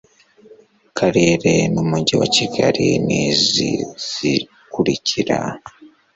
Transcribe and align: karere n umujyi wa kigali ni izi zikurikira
karere 0.97 1.51
n 1.73 1.75
umujyi 1.83 2.13
wa 2.21 2.27
kigali 2.35 2.85
ni 3.05 3.17
izi 3.29 3.71
zikurikira 4.07 5.37